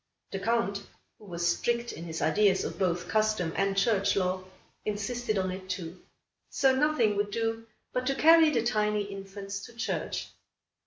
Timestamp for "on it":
5.37-5.69